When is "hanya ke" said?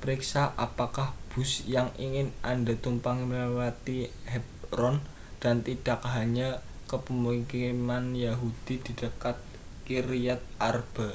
6.14-6.94